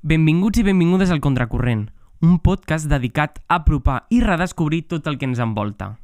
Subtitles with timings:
[0.00, 1.88] Benvinguts i benvingudes al Contracorrent,
[2.22, 5.96] un podcast dedicat a apropar i redescobrir tot el que ens envolta.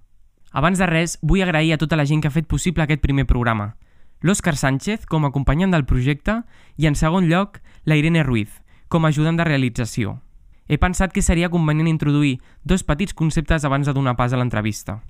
[0.51, 3.23] Abans de res, vull agrair a tota la gent que ha fet possible aquest primer
[3.31, 3.77] programa.
[4.19, 6.41] L'Òscar Sánchez, com a acompanyant del projecte,
[6.75, 8.59] i en segon lloc, la Irene Ruiz,
[8.91, 10.19] com a ajudant de realització.
[10.67, 15.05] He pensat que seria convenient introduir dos petits conceptes abans de donar pas a l'entrevista.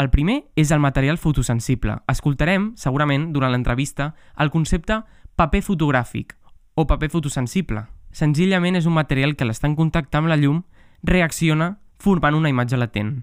[0.00, 2.00] El primer és el material fotosensible.
[2.08, 5.02] Escoltarem, segurament, durant l'entrevista, el concepte
[5.36, 6.38] paper fotogràfic
[6.74, 7.99] o paper fotosensible.
[8.12, 10.62] Senzillament és un material que l'estar en contacte amb la llum
[11.02, 13.22] reacciona formant una imatge latent.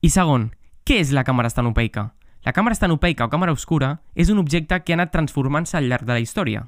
[0.00, 0.50] I segon,
[0.84, 2.12] què és la càmera estanopeica?
[2.44, 6.04] La càmera estanopeica o càmera oscura és un objecte que ha anat transformant-se al llarg
[6.04, 6.66] de la història.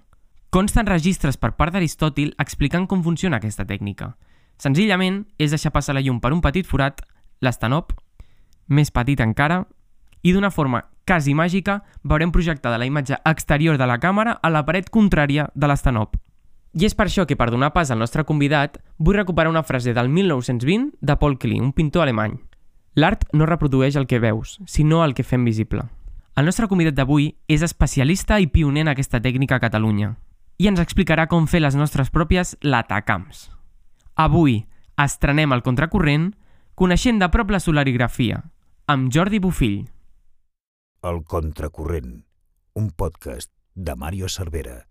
[0.51, 4.15] Consten registres per part d'Aristòtil explicant com funciona aquesta tècnica.
[4.57, 7.03] Senzillament és deixar passar la llum per un petit forat,
[7.45, 7.93] l'estanop,
[8.69, 9.67] més petit encara,
[10.23, 14.65] i d'una forma quasi màgica veurem projectada la imatge exterior de la càmera a la
[14.65, 16.17] paret contrària de l'estanop.
[16.77, 19.95] I és per això que, per donar pas al nostre convidat, vull recuperar una frase
[19.97, 22.35] del 1920 de Paul Klee, un pintor alemany.
[23.01, 25.87] L'art no reprodueix el que veus, sinó el que fem visible.
[26.37, 30.11] El nostre convidat d'avui és especialista i pioner en aquesta tècnica a Catalunya
[30.61, 33.47] i ens explicarà com fer les nostres pròpies latacams.
[34.17, 34.59] Avui
[35.01, 36.31] estrenem el contracorrent
[36.77, 38.43] coneixent de prop la solarigrafia,
[38.93, 39.79] amb Jordi Bufill.
[41.09, 42.21] El Contracorrent,
[42.75, 44.83] un podcast de Mario Cervera.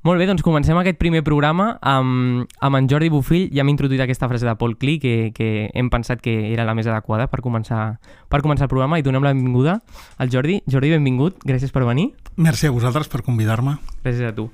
[0.00, 3.50] Molt bé, doncs comencem aquest primer programa amb, amb en Jordi Bufill.
[3.52, 6.72] Ja hem introduït aquesta frase de Paul Klee que, que hem pensat que era la
[6.72, 7.98] més adequada per començar,
[8.32, 9.74] per començar el programa i donem la benvinguda
[10.16, 10.62] al Jordi.
[10.64, 12.14] Jordi, benvingut, gràcies per venir.
[12.40, 13.76] Merci a vosaltres per convidar-me.
[14.00, 14.48] Gràcies a tu.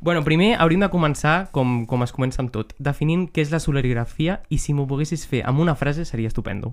[0.00, 3.60] Bueno, primer hauríem de començar, com, com es comença amb tot, definint què és la
[3.60, 6.72] solarigrafia i si m'ho poguessis fer amb una frase seria estupendo.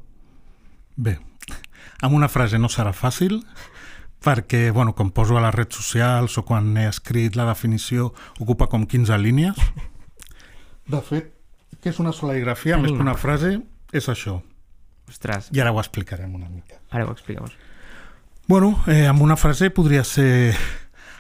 [0.95, 1.17] Bé,
[1.99, 3.41] amb una frase no serà fàcil,
[4.23, 8.69] perquè, bueno, com poso a les redes socials o quan he escrit la definició, ocupa
[8.71, 9.59] com 15 línies.
[10.87, 11.33] De fet,
[11.83, 12.77] què és una solarigrafia?
[12.79, 13.57] Més que una frase,
[13.91, 14.39] és això.
[15.09, 16.79] Ostres, I ara ho explicarem una mica.
[16.91, 17.45] ara ho expliqueu.
[18.47, 20.55] Bueno, eh, amb una frase podria ser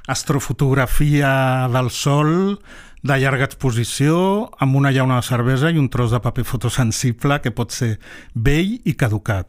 [0.07, 2.59] astrofotografia del sol
[3.03, 7.51] de llarga exposició amb una llauna de cervesa i un tros de paper fotosensible que
[7.51, 7.97] pot ser
[8.33, 9.47] vell i caducat.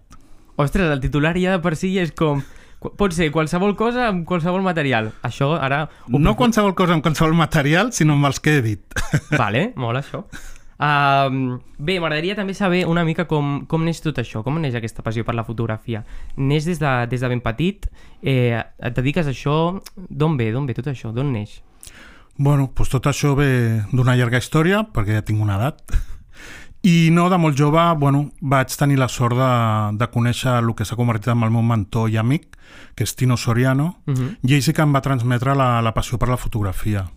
[0.57, 2.43] Ostres, el titular ja de per si és com...
[2.85, 5.13] Pot ser qualsevol cosa amb qualsevol material.
[5.25, 5.85] Això ara...
[6.11, 8.99] ho No qualsevol cosa amb qualsevol material, sinó amb els que he dit.
[9.43, 10.25] Vale, mola això.
[10.75, 15.05] Uh, bé, m'agradaria també saber una mica com, com neix tot això, com neix aquesta
[15.07, 16.03] passió per la fotografia.
[16.37, 17.87] Neix des de, des de ben petit?
[18.21, 19.79] Eh, et dediques a això?
[19.95, 20.51] D'on ve?
[20.53, 21.15] D'on ve tot això?
[21.15, 21.61] D'on neix?
[22.37, 23.49] Bueno, doncs tot això ve
[23.95, 25.95] d'una llarga història, perquè ja tinc una edat.
[26.85, 29.53] I no, de molt jove, bueno, vaig tenir la sort de,
[29.97, 32.59] de conèixer el que s'ha convertit en el meu mentor i amic,
[32.95, 34.37] que és Tino Soriano, Uh -huh.
[34.43, 37.11] i ell sí que em va transmetre la, la passió per la fotografia,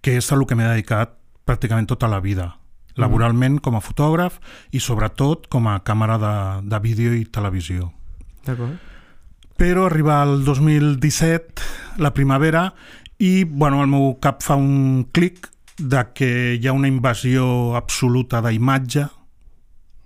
[0.00, 1.10] que és a el que m'he dedicat
[1.44, 2.56] pràcticament tota la vida,
[2.96, 4.40] laboralment com a fotògraf
[4.70, 7.92] i sobretot com a càmera de, de vídeo i televisió.
[8.46, 8.78] D'acord.
[9.58, 11.62] Però arriba el 2017,
[11.98, 12.74] la primavera,
[13.18, 18.42] i bueno, el meu cap fa un clic de que hi ha una invasió absoluta
[18.44, 19.06] d'imatge,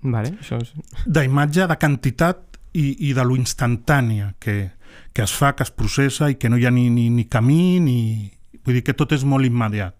[0.07, 0.73] Vale, això és...
[1.07, 4.57] d'imatge, de quantitat i, i de lo instantània que,
[5.13, 7.79] que es fa, que es processa i que no hi ha ni, ni, ni camí,
[7.81, 8.01] ni...
[8.67, 9.95] Vull dir que tot és molt immediat.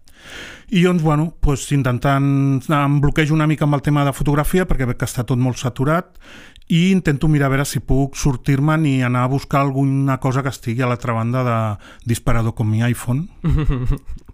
[0.75, 2.67] I doncs, bueno, doncs intentant...
[2.67, 5.59] Em bloquejo una mica amb el tema de fotografia perquè veig que està tot molt
[5.61, 6.15] saturat
[6.67, 10.51] i intento mirar a veure si puc sortir-me'n i anar a buscar alguna cosa que
[10.51, 11.59] estigui a l'altra banda de
[12.11, 13.29] disparador com mi iPhone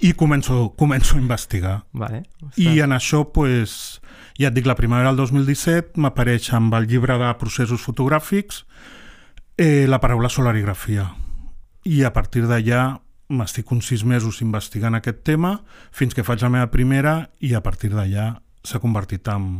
[0.00, 1.76] i començo, començo a investigar.
[1.92, 2.22] Vale.
[2.56, 4.00] I en això, pues,
[4.38, 8.64] ja et dic, la primavera del 2017 m'apareix amb el llibre de processos fotogràfics
[9.58, 11.08] eh, la paraula solarigrafia.
[11.88, 15.58] I a partir d'allà m'estic uns sis mesos investigant aquest tema
[15.92, 18.30] fins que faig la meva primera i a partir d'allà
[18.64, 19.50] s'ha convertit en,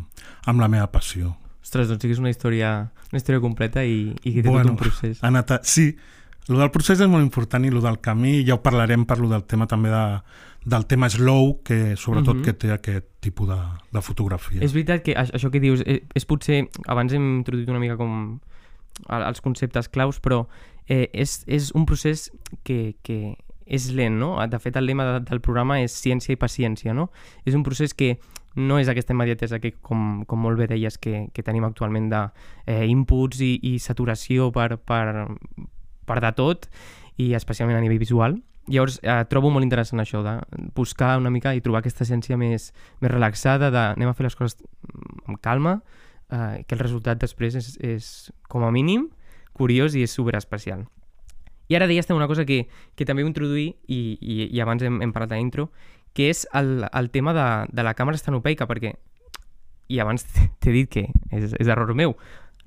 [0.47, 1.35] en la meva passió.
[1.65, 2.71] Ostres, doncs sí que és una història,
[3.11, 5.21] una història completa i, i que té tot un procés.
[5.27, 5.61] Anat a...
[5.69, 5.91] Sí,
[6.49, 9.29] el del procés és molt important i el del camí, ja ho parlarem per lo
[9.29, 10.21] del tema també de,
[10.65, 12.45] del tema slow, que sobretot Mhm.
[12.45, 13.59] que té aquest tipus de,
[13.93, 14.61] de fotografia.
[14.63, 16.69] És veritat que això que dius és, és potser...
[16.87, 18.41] Abans hem introduït una mica com
[19.09, 20.47] el- els conceptes claus, però
[20.89, 22.31] eh, és, és un procés
[22.65, 23.37] que, que
[23.67, 24.37] és lent, no?
[24.49, 27.11] De fet, el lema de, del programa és ciència i paciència, no?
[27.45, 28.19] És un procés que
[28.57, 32.23] no és aquesta immediatesa que, com, com molt bé deies, que, que tenim actualment de
[32.67, 35.29] eh, i, i saturació per, per,
[36.09, 36.69] per de tot,
[37.19, 38.39] i especialment a nivell visual.
[38.69, 40.35] Llavors, eh, trobo molt interessant això, de
[40.77, 44.37] buscar una mica i trobar aquesta essència més, més relaxada, de anem a fer les
[44.37, 44.59] coses
[45.27, 45.79] amb calma,
[46.31, 48.13] eh, que el resultat després és, és,
[48.49, 49.09] com a mínim,
[49.57, 50.85] curiós i és super especial.
[51.69, 52.67] I ara deies una cosa que,
[52.97, 55.71] que també vull introduir, i, i, i abans hem, hem parlat a l'intro,
[56.17, 58.95] que és el, el tema de, de la càmera estenopeica, perquè,
[59.89, 60.25] i abans
[60.61, 62.17] t'he dit que és, és error meu,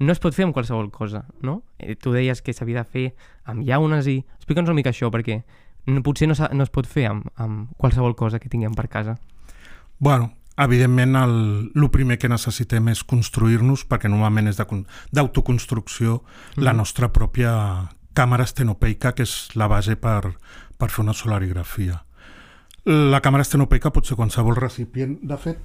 [0.01, 1.61] no es pot fer amb qualsevol cosa, no?
[1.77, 3.07] Eh, tu deies que s'havia de fer
[3.45, 4.17] amb llaunes i...
[4.41, 5.41] Explica'ns una mica això, perquè
[5.85, 9.17] no, potser no, no es pot fer amb, amb qualsevol cosa que tinguem per casa.
[10.01, 11.35] Bueno, evidentment el,
[11.75, 16.21] el primer que necessitem és construir-nos, perquè normalment és d'autoconstrucció,
[16.57, 17.53] la nostra pròpia
[18.17, 20.33] càmera estenopeica, que és la base per,
[20.77, 22.01] per fer una solarigrafia.
[22.89, 25.19] La càmera estenopeica pot ser qualsevol recipient.
[25.21, 25.61] De fet,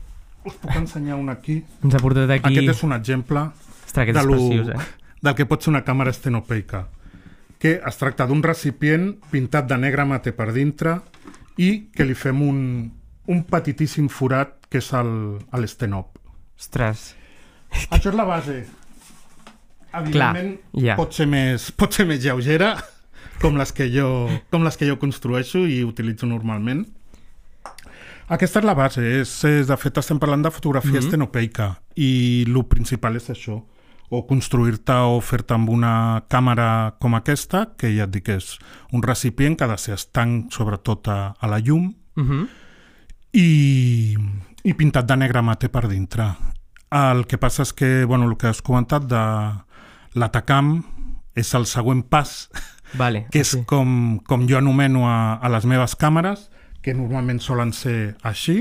[0.47, 1.61] us puc ensenyar una aquí.
[1.85, 2.53] Ens ha portat aquí...
[2.53, 3.49] Aquest és un exemple
[3.87, 5.19] Ostres, de és lo, preciós, eh?
[5.27, 6.87] del que pot ser una càmera estenopeica,
[7.63, 11.01] que es tracta d'un recipient pintat de negre mate per dintre
[11.57, 12.59] i que li fem un,
[13.33, 14.91] un petitíssim forat que és
[15.57, 16.19] l'estenop.
[16.57, 17.11] Ostres,
[17.91, 18.61] Això és la base.
[19.97, 20.97] Evidentment, ja.
[20.99, 22.75] pot, ser més, pot ser més lleugera,
[23.43, 24.09] com les, que jo,
[24.53, 26.85] com les que jo construeixo i utilitzo normalment.
[28.29, 29.03] Aquesta és la base.
[29.21, 30.97] És, és, de fet, estem parlant de fotografia mm.
[30.97, 31.07] -hmm.
[31.07, 33.63] estenopeica i el principal és això,
[34.09, 38.59] o construir-te o fer-te amb una càmera com aquesta, que ja et dic que és
[38.93, 42.49] un recipient que ha de ser estanc sobretot a, a la llum, uh -huh.
[43.33, 44.17] i,
[44.63, 46.35] i pintat de negre mate per dintre.
[46.91, 49.53] El que passa és que, bueno, el que has comentat de
[50.15, 50.85] l'Atacam
[51.35, 52.49] és el següent pas,
[52.95, 53.27] vale.
[53.31, 53.65] que és sí.
[53.65, 56.51] com, com jo anomeno a, a les meves càmeres,
[56.87, 58.61] que normalment solen ser així,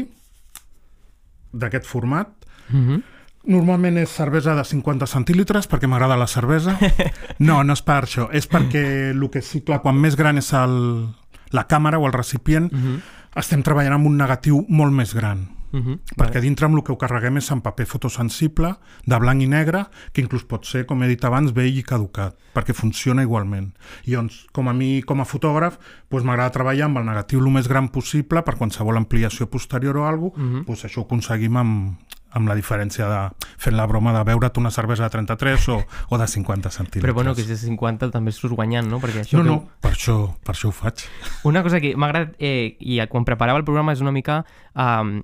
[1.53, 2.31] d'aquest format.
[2.73, 3.03] Uh -huh.
[3.45, 6.77] Normalment és cervesa de 50 centílitres perquè m'agrada la cervesa.
[7.37, 8.29] No, no és per això.
[8.31, 11.13] És perquè el que sí, clar, quan més gran és el,
[11.51, 13.01] la càmera o el recipient, Uh -huh.
[13.35, 15.54] estem treballant amb un negatiu molt més gran.
[15.75, 15.99] Uh -huh.
[16.17, 18.75] Perquè dintre amb el que ho carreguem és en paper fotosensible,
[19.05, 22.35] de blanc i negre, que inclús pot ser, com he dit abans, vell i caducat,
[22.53, 23.73] perquè funciona igualment.
[24.05, 25.77] I llavors, com a mi, com a fotògraf,
[26.09, 30.05] doncs m'agrada treballar amb el negatiu el més gran possible per qualsevol ampliació posterior o
[30.07, 30.65] alguna cosa, Mhm.
[30.65, 31.97] doncs això ho aconseguim amb,
[32.35, 36.17] amb la diferència de fent la broma de beure't una cervesa de 33 o, o
[36.17, 37.03] de 50 centímetres.
[37.03, 38.99] Però bueno, que si és 50 també surts guanyant, no?
[38.99, 39.49] Perquè això No, que...
[39.49, 41.05] no, per això, per això ho faig.
[41.43, 44.43] Una cosa que m'ha agradat, eh, i quan preparava el programa és una mica
[44.75, 45.23] um,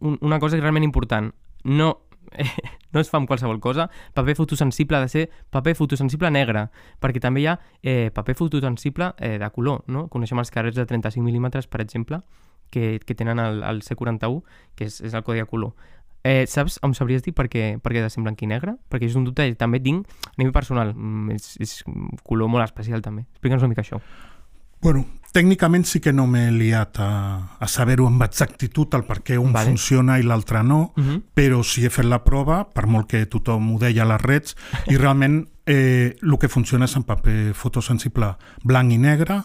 [0.00, 1.32] un- una cosa realment important.
[1.64, 2.02] No,
[2.32, 2.44] eh,
[2.92, 3.88] no es fa amb qualsevol cosa.
[4.14, 6.68] Paper fotosensible ha de ser paper fotosensible negre,
[7.00, 10.08] perquè també hi ha eh, paper fotosensible eh, de color, no?
[10.08, 12.20] Coneixem els carrers de 35 mil·límetres, per exemple,
[12.70, 14.42] que, que tenen el, el C41,
[14.74, 15.74] que és, és el codi de color.
[16.24, 18.76] Eh, saps, em sabries dir per què, per què ha de ser blanc i negre?
[18.88, 20.92] Perquè és un dubte que també tinc a nivell personal.
[20.94, 21.72] Mm, És, és
[22.22, 23.24] color molt especial, també.
[23.34, 23.98] Explica'ns una mica això.
[24.82, 27.10] Bueno, tècnicament sí que no m'he liat a,
[27.58, 29.70] a saber-ho amb exactitud el per què un Vale.
[29.70, 31.22] funciona i l'altre no, Uh -huh.
[31.34, 34.56] però sí he fet la prova, per molt que tothom ho deia a les reds,
[34.88, 39.42] i realment eh, el que funciona és en paper fotosensible blanc i negre,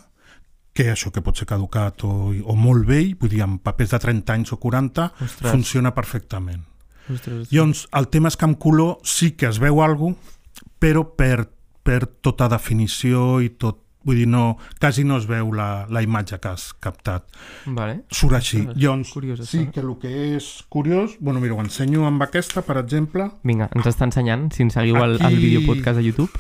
[0.74, 4.00] que això que pot ser caducat o, o molt vell, vull dir, amb papers de
[4.00, 5.52] 30 anys o 40, Ostres.
[5.52, 6.64] funciona perfectament.
[7.12, 11.16] Ostres, Llavors, el tema és que amb color sí que es veu alguna cosa, però
[11.16, 11.48] per,
[11.84, 16.40] per tota definició i tot, vull dir, no, quasi no es veu la, la imatge
[16.40, 17.26] que has captat.
[17.68, 18.00] Vale.
[18.10, 18.62] Surt així.
[18.64, 19.72] Ostres, Llavors, curiós, sí això.
[19.76, 23.28] que el que és curiós, bueno, mira, ho ensenyo amb aquesta, per exemple.
[23.44, 24.48] Vinga, ens està ensenyant.
[24.56, 26.32] Si ens seguiu el, el Aquí- videopodcast a YouTube,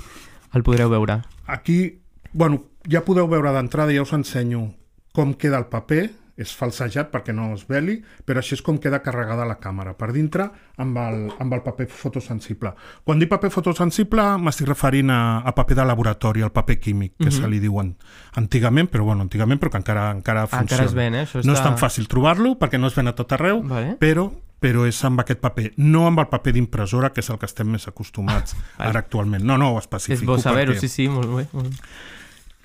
[0.55, 1.19] el podreu veure.
[1.45, 1.99] Aquí,
[2.33, 4.69] bueno, ja podeu veure d'entrada, ja us ensenyo
[5.13, 8.99] com queda el paper, és falsejat perquè no es veli, però així és com queda
[9.01, 10.45] carregada la càmera, per dintre
[10.77, 12.73] amb el, amb el paper fotosensible.
[13.03, 17.25] Quan dic paper fotosensible m'estic referint a, a paper de laboratori, al paper químic, que
[17.25, 17.31] Mhm.
[17.31, 17.95] se li diuen
[18.35, 20.83] antigament, però bueno, antigament, però que encara, encara Ah, funciona.
[20.83, 21.23] encara es ven, eh?
[21.25, 21.57] Això No està...
[21.57, 23.97] és tan fàcil trobar-lo, perquè no es ven a tot arreu, Vale.
[23.99, 27.45] però però és amb aquest paper, no amb el paper d'impressora, que és el que
[27.45, 28.89] estem més acostumats Vale.
[28.89, 29.43] ara actualment.
[29.43, 30.31] No, no, ho És especifico.
[30.31, 31.47] bo saber-ho, perquè- sí, sí, molt bé.
[31.53, 31.75] Molt bé.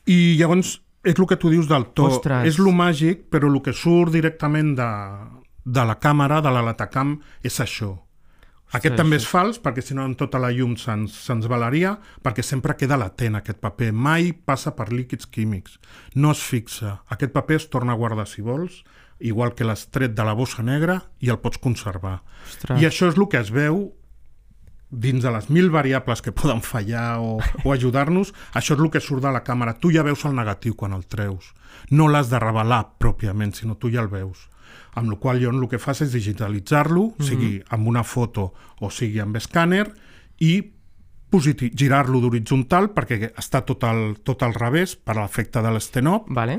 [0.07, 2.09] i llavors, és el que tu dius del to.
[2.17, 2.47] Ostres.
[2.49, 4.89] És lo màgic, però el que surt directament de,
[5.65, 7.97] de la càmera, de la Latacam, és això.
[8.73, 12.41] Aquest també és fals, perquè si no en tota la llum se'ns se valaria, perquè
[12.41, 13.91] sempre queda latent aquest paper.
[13.93, 15.77] Mai passa per líquids químics.
[16.15, 17.03] No es fixa.
[17.13, 18.81] Aquest paper es torna a guardar si vols,
[19.21, 22.23] igual que l'has tret de la bossa negra i el pots conservar.
[22.49, 22.81] Ostres.
[22.81, 23.91] I això és el que es veu
[24.93, 29.01] dins de les mil variables que poden fallar o, o ajudar-nos, això és el que
[29.01, 29.73] surt de la càmera.
[29.81, 31.55] Tu ja veus el negatiu quan el treus.
[31.91, 34.49] No l'has de revelar pròpiament, sinó tu ja el veus.
[34.95, 39.19] Amb la qual jo el que fas és digitalitzar-lo, sigui amb una foto o sigui
[39.25, 39.87] amb escàner,
[40.45, 40.61] i
[41.33, 46.59] girar-lo d'horitzontal perquè està tot al, tot al revés per l'efecte de l'estenop Vale.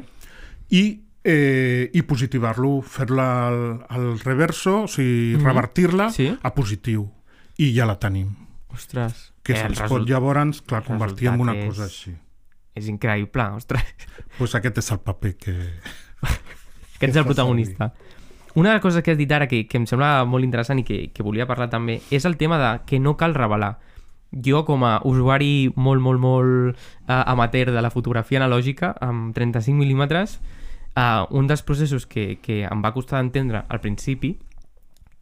[0.73, 3.59] i, eh, i positivar-lo, fer-la al,
[3.89, 5.45] al reverso, o sigui, Mhm.
[5.45, 6.35] revertir-la Sí.
[6.41, 7.05] a positiu.
[7.57, 8.35] I ja la tenim.
[8.73, 9.33] Ostres.
[9.43, 12.15] Que Eh, el se'ns pot result- llavors, clar, convertir en una és- cosa així.
[12.75, 13.83] És increïble, ostres.
[14.37, 15.53] pues aquest és el paper que...
[16.99, 17.93] Que ets el protagonista.
[18.55, 20.83] una de les coses que has dit ara que, que em sembla molt interessant i
[20.83, 23.79] que, que volia parlar també és el tema de que no cal revelar.
[24.31, 29.75] Jo, com a usuari molt, molt, molt uh, amateur de la fotografia analògica, amb 35
[29.77, 30.39] mil·límetres,
[30.95, 34.37] uh, un dels processos que, que em va costar d'entendre al principi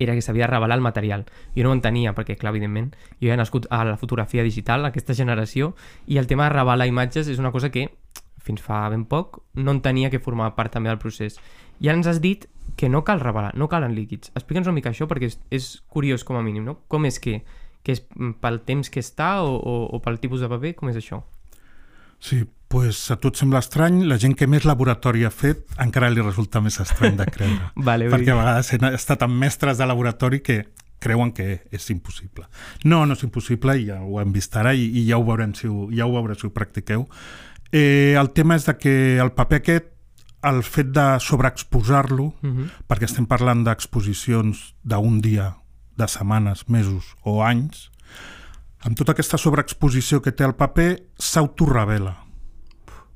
[0.01, 1.25] era que s'havia de revelar el material.
[1.55, 2.91] Jo no ho entenia, perquè, clar, evidentment,
[3.22, 5.75] jo he nascut a la fotografia digital, aquesta generació,
[6.08, 7.89] i el tema de revelar imatges és una cosa que,
[8.41, 11.38] fins fa ben poc, no entenia que formava part també del procés.
[11.79, 14.31] I ara ens has dit que no cal revelar, no calen líquids.
[14.36, 16.79] Explica'ns una mica això, perquè és, és curiós com a mínim, no?
[16.89, 17.41] Com és que,
[17.86, 18.01] que és
[18.41, 20.74] pel temps que està o, o, o pel tipus de paper?
[20.79, 21.22] Com és això?
[22.22, 26.08] Sí, pues a tu et sembla estrany, la gent que més laboratori ha fet encara
[26.10, 27.66] li resulta més estrany de creure.
[27.90, 30.62] vale, perquè a vegades he estat amb mestres de laboratori que
[31.04, 32.46] creuen que és impossible.
[32.88, 35.51] No, no és impossible, i ja ho hem vist ara i, i ja ho veurem
[35.58, 37.08] si ho, ja ho veureu si ho practiqueu.
[37.74, 39.92] Eh, el tema és de que el paper aquest,
[40.48, 42.58] el fet de sobreexposar-lo, uh Mhm.
[42.63, 42.70] -huh.
[42.88, 45.58] perquè estem parlant d'exposicions d'un dia,
[45.98, 47.92] de setmanes, mesos o anys,
[48.80, 52.21] amb tota aquesta sobreexposició que té el paper, s'autorrevela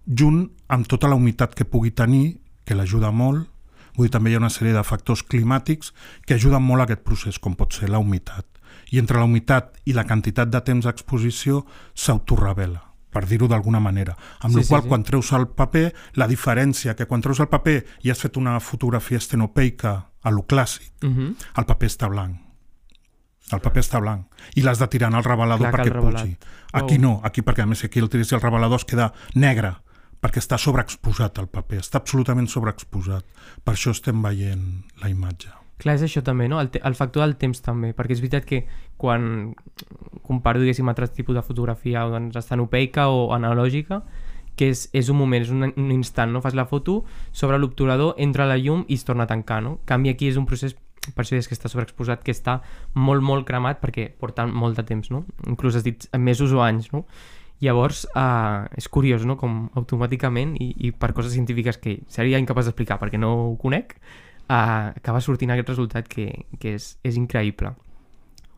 [0.06, 3.48] junt amb tota la humitat que pugui tenir, que l'ajuda molt,
[3.96, 5.94] vull dir, també hi ha una sèrie de factors climàtics
[6.26, 8.46] que ajuden molt a aquest procés, com pot ser la humitat.
[8.92, 12.82] I entre la humitat i la quantitat de temps d'exposició s'autorrevela
[13.16, 14.18] per dir-ho d'alguna manera.
[14.42, 14.88] Amb Sí, sí, la sí, qual sí.
[14.90, 18.60] quan treus el paper, la diferència que quan treus el paper i has fet una
[18.60, 21.36] fotografia estenopeica a lo clàssic, Uh -huh.
[21.58, 22.36] el paper està blanc.
[23.52, 24.26] El paper està blanc.
[24.56, 26.22] I l'has de tirar en el revelador Clar, perquè revelat.
[26.24, 26.38] pugi.
[26.74, 27.02] Aquí Wow.
[27.02, 29.76] no, aquí perquè a més aquí el tiris i el revelador es queda negre,
[30.26, 33.28] perquè està sobreexposat el paper, està absolutament sobreexposat.
[33.62, 34.66] Per això estem veient
[35.04, 35.52] la imatge.
[35.78, 36.58] Clar, és això també, no?
[36.64, 38.64] El, el factor del temps també, perquè és veritat que
[38.98, 39.54] quan
[40.26, 44.02] comparo, diguéssim, altres tipus de fotografia doncs, estanopeica o analògica,
[44.56, 46.42] que és, és un moment, és un, un instant, no?
[46.42, 47.04] Fas la foto,
[47.36, 49.78] sobre l'obturador, entra la llum i es torna a tancar, no?
[49.86, 50.74] Canvi aquí és un procés,
[51.12, 52.62] per això és que està sobreexposat, que està
[52.96, 55.26] molt, molt cremat perquè porta molt de temps, no?
[55.46, 57.04] Inclús has dit mesos o anys, no?
[57.64, 62.68] Llavors, uh, és curiós, no?, com automàticament, i, i per coses científiques que seria incapaç
[62.68, 63.96] d'explicar perquè no ho conec,
[64.50, 66.28] uh, acaba sortint aquest resultat que,
[66.60, 67.72] que és, és increïble.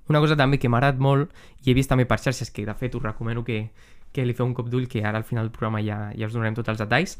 [0.09, 1.35] Una cosa també que m'ha agradat molt,
[1.65, 3.67] i he vist també per xarxes, que de fet us recomano que,
[4.15, 6.33] que li feu un cop d'ull, que ara al final del programa ja, ja us
[6.33, 7.17] donarem tots els detalls,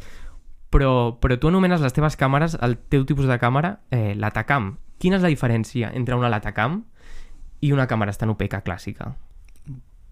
[0.73, 4.77] però, però tu anomenes les teves càmeres, el teu tipus de càmera, eh, l'Atacam.
[4.97, 6.81] Quina és la diferència entre una Latacam
[7.61, 9.13] i una càmera estanopeica clàssica?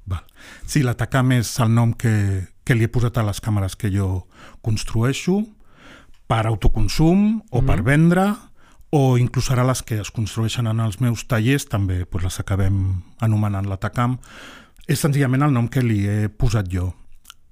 [0.06, 0.24] Val.
[0.66, 4.28] Sí, l'Atacam és el nom que, que li he posat a les càmeres que jo
[4.62, 5.42] construeixo
[6.28, 7.66] per autoconsum o Mhm.
[7.68, 8.36] per vendre
[8.92, 13.02] o inclús ara les que es construeixen en els meus tallers també pues, les acabem
[13.20, 14.20] anomenant l'Atacam.
[14.88, 16.94] És senzillament el nom que li he posat jo.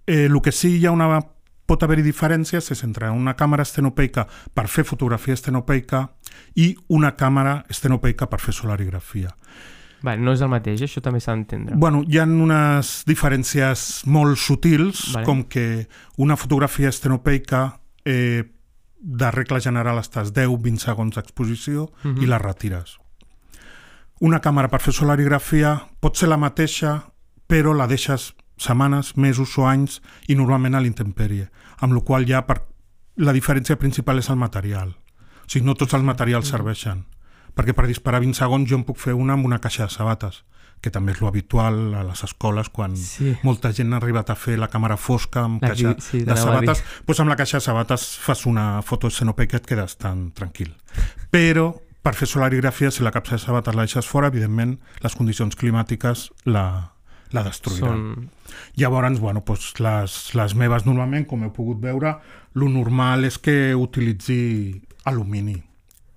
[0.06, 1.20] Eh, el que sí hi ha una
[1.66, 6.10] pot haver-hi diferències és entre una càmera estenopeica per fer fotografia estenopeica
[6.56, 9.32] i una càmera estenopeica per fer solarigrafia.
[10.04, 11.78] Vale, no és el mateix, això també s'ha d'entendre.
[11.80, 15.26] Bueno, hi ha unes diferències molt sutils, Vale.
[15.26, 18.44] com que una fotografia estenopeica eh,
[19.00, 22.16] de regla general estàs 10-20 segons d'exposició uh Mhm.
[22.18, 22.24] -huh.
[22.24, 22.98] i la retires.
[24.20, 27.12] Una càmera per fer solarigrafia pot ser la mateixa,
[27.48, 32.46] però la deixes setmanes, mesos o anys i normalment a l'intempèrie, amb la qual ja
[32.46, 32.62] per...
[33.16, 34.90] la diferència principal és el material.
[34.90, 37.06] O sigui, no tots els materials serveixen.
[37.56, 40.44] Perquè per disparar 20 segons jo en puc fer una amb una caixa de sabates,
[40.82, 43.36] que també és lo habitual a les escoles quan Sí.
[43.44, 46.34] molta gent ha arribat a fer la càmera fosca amb La caixa que- sí, de
[46.34, 46.38] dir.
[46.42, 50.32] sabates, doncs amb la caixa de sabates fas una foto escenopeica i et quedes tan
[50.32, 50.74] tranquil.
[51.32, 55.56] Però per fer solarigrafia, si la capsa de sabates la deixes fora, evidentment les condicions
[55.56, 56.92] climàtiques la,
[57.32, 57.88] la destruiran.
[58.16, 58.30] Són...
[58.76, 62.18] Llavors, bueno, doncs les, les meves normalment, com heu pogut veure,
[62.56, 65.64] lo normal és que utilitzi alumini.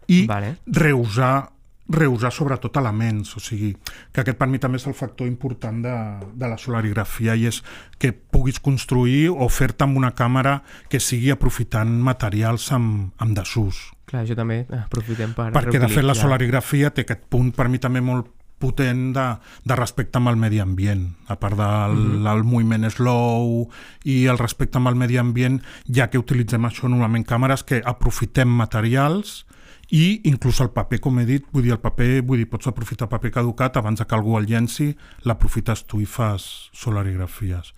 [0.09, 0.57] I Vale.
[0.67, 1.57] reusar
[1.89, 3.71] reusar sobretot elements, o sigui,
[4.13, 5.95] que aquest per mi també és el factor important de,
[6.35, 7.61] de la solarigrafia i és
[8.03, 10.59] que puguis construir o fer-te amb una càmera
[10.91, 13.93] que sigui aprofitant materials amb, amb desús.
[14.07, 17.69] Clar, això també eh, aprofitem per Perquè de fet la solarigrafia té aquest punt per
[17.71, 19.25] mi també molt potent de,
[19.69, 22.33] de respecte amb el medi ambient, a part del mm -hmm.
[22.33, 23.69] el moviment slow
[24.05, 28.49] i el respecte amb el medi ambient, ja que utilitzem això normalment càmeres que aprofitem
[28.49, 29.46] materials
[29.95, 33.11] i inclús el paper, com he dit, vull dir, el paper, vull dir, pots aprofitar
[33.11, 34.93] paper caducat abans que algú el llenci,
[35.25, 37.73] l'aprofites tu i fas solarigrafies.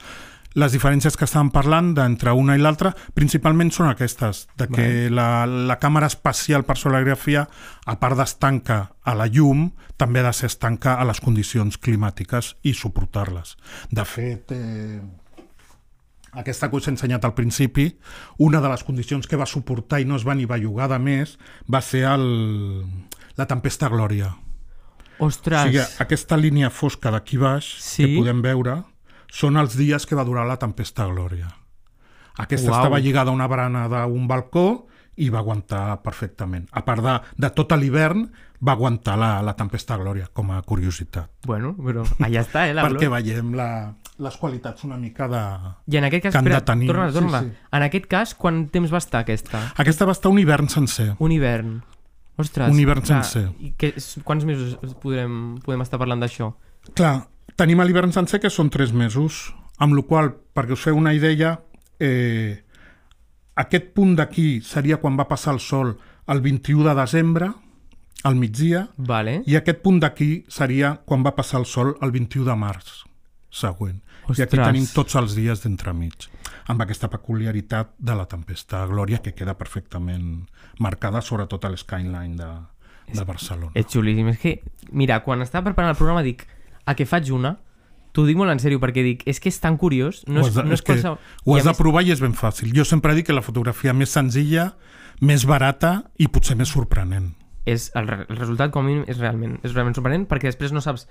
[0.59, 5.45] Les diferències que estàvem parlant d'entre una i l'altra principalment són aquestes, de que la,
[5.47, 7.45] la càmera espacial per solarigrafia,
[7.87, 9.69] a part d'estanca a la llum,
[10.01, 13.55] també ha de ser estanca a les condicions climàtiques i suportar-les.
[13.93, 15.03] De fet, eh,
[16.39, 17.89] aquesta que us he ensenyat al principi,
[18.39, 21.37] una de les condicions que va suportar i no es va ni bellugar de més
[21.71, 22.85] va ser el,
[23.37, 24.33] la tempesta Glòria.
[25.19, 25.61] Ostres!
[25.61, 28.05] O sigui, aquesta línia fosca d'aquí baix Sí.
[28.05, 28.83] que podem veure
[29.29, 31.51] són els dies que va durar la tempesta Glòria.
[32.39, 32.79] Aquesta Uau.
[32.81, 34.87] estava lligada a una barana d'un balcó
[35.19, 36.69] i va aguantar perfectament.
[36.73, 38.29] A part de, de tot l'hivern,
[38.63, 41.31] va aguantar la, la tempesta Glòria, com a curiositat.
[41.47, 43.67] Bueno, però allà està, eh, la perquè veiem la,
[44.23, 45.43] les qualitats una mica de...
[45.91, 46.89] I en aquest cas, que han de espera, tenir.
[46.91, 47.41] torna, Sí, torna.
[47.43, 47.53] sí.
[47.73, 49.65] En aquest cas, quant temps va estar aquesta?
[49.77, 51.13] Aquesta va estar un hivern sencer.
[51.19, 51.81] Un hivern.
[52.39, 52.71] Ostres.
[52.71, 53.49] Un hivern clar, sencer.
[53.59, 53.93] I que,
[54.23, 56.53] quants mesos podrem, podem estar parlant d'això?
[56.95, 57.17] Clar,
[57.59, 59.49] tenim l'hivern sencer que són tres mesos,
[59.83, 61.57] amb la qual perquè us feu una idea,
[61.99, 62.65] eh,
[63.59, 65.97] aquest punt d'aquí seria quan va passar el sol
[66.29, 67.49] el 21 de desembre,
[68.25, 69.43] al migdia, Vale.
[69.47, 73.05] i aquest punt d'aquí seria quan va passar el sol el 21 de març
[73.51, 74.01] següent.
[74.29, 74.67] I aquí Ostres.
[74.67, 76.27] tenim tots els dies d'entremig,
[76.69, 80.45] amb aquesta peculiaritat de la tempesta Glòria que queda perfectament
[80.79, 82.51] marcada sobretot a l'skyline de,
[83.15, 83.73] de Barcelona.
[83.75, 84.29] És xulíssim.
[84.35, 84.59] És que,
[84.93, 86.45] mira, quan estava preparant el programa dic,
[86.85, 87.57] a què faig una?
[88.19, 90.25] T'ho dic molt en sèrio perquè dic, és que és tan curiós.
[90.27, 91.19] No Ho és, has de- no és és que qualsevol...
[91.47, 92.73] Ho has de més- provar i és ben fàcil.
[92.75, 94.73] Jo sempre dic que la fotografia més senzilla,
[95.23, 97.35] més barata i potser més sorprenent.
[97.69, 100.73] és el, re- el resultat com a mínim és realment, és realment sorprenent perquè després
[100.73, 101.07] no saps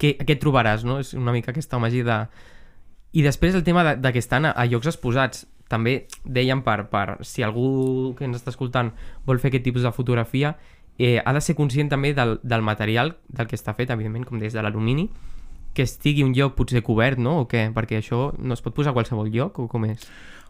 [0.00, 0.98] què, què et trobaràs, no?
[0.98, 2.18] És una mica aquesta màgia de...
[3.12, 5.46] I després el tema de, de que estan a, a llocs exposats.
[5.68, 8.88] També dèiem per, per si algú que ens està escoltant
[9.28, 10.54] vol fer aquest tipus de fotografia
[10.98, 14.40] eh, ha de ser conscient també del, del material del que està fet, evidentment, com
[14.40, 15.10] des de l'alumini,
[15.78, 17.38] que estigui un lloc potser cobert, no?
[17.44, 17.68] O què?
[17.74, 20.02] Perquè això no es pot posar a qualsevol lloc o com és?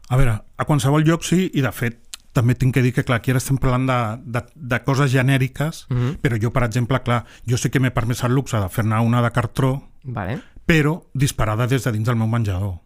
[0.09, 2.01] A veure, a qualsevol lloc sí, i de fet
[2.33, 3.97] també tinc que dir que, clar, aquí ara estem parlant de,
[4.39, 6.19] de, de coses genèriques, Mhm.
[6.23, 9.21] però jo, per exemple, clar, jo sé que m'he permès el luxe de fer-ne una
[9.25, 9.73] de cartró,
[10.05, 10.39] Vale?
[10.65, 12.79] però disparada des de dins del meu menjador.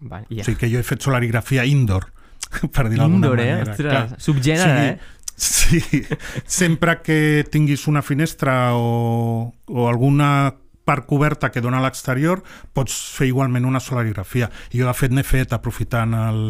[0.00, 0.36] Vale, Ja.
[0.36, 0.42] ja.
[0.42, 2.10] O sigui que jo he fet solarigrafia indoor,
[2.74, 3.52] per dir-ho d'alguna Indoor, eh?
[3.52, 3.70] manera.
[3.72, 4.20] Ostres, clar.
[4.20, 4.98] subgènere, eh?
[5.36, 5.80] Sí,
[6.46, 10.54] sempre que tinguis una finestra o, o alguna
[10.86, 14.48] part coberta que dona a l'exterior, pots fer igualment una solarigrafia.
[14.70, 16.40] I jo, de fet, n'he fet aprofitant el...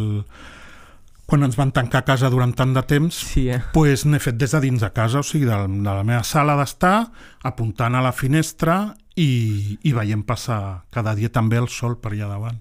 [1.27, 3.59] quan ens van tancar a casa durant tant de temps, Sí, eh?
[3.75, 6.55] pues n'he fet des de dins de casa, o sigui, de, de la meva sala
[6.61, 7.09] d'estar,
[7.43, 12.31] apuntant a la finestra i, i veient passar cada dia també el sol per allà
[12.31, 12.61] davant.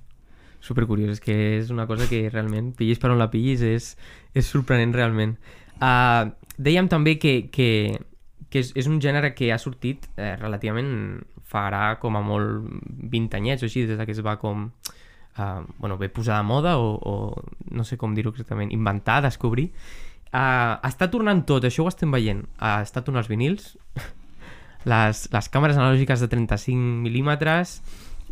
[0.65, 3.91] Supercuriós, és que és una cosa que realment, pillis per on la pillis, és,
[4.33, 5.35] és sorprenent realment.
[5.77, 7.69] Uh, dèiem també que, que,
[8.49, 11.19] que és, és un gènere que ha sortit eh, relativament
[11.55, 12.67] farà com a molt
[13.15, 14.67] 20 anyets o així, des de que es va com
[15.39, 17.15] uh, bueno, bé posar de moda o, o
[17.71, 19.69] no sé com dir-ho exactament, inventar, descobrir.
[20.35, 22.43] Uh, està tornant tot, això ho estem veient.
[22.59, 23.75] Uh, està tornant els vinils,
[24.91, 27.79] les, les càmeres analògiques de 35 mil·límetres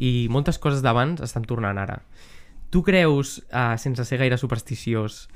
[0.03, 2.01] i moltes coses d'abans estan tornant ara.
[2.73, 5.27] Tu creus, uh, sense ser gaire supersticiós,